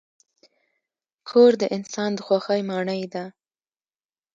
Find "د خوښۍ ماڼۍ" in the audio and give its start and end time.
2.15-3.03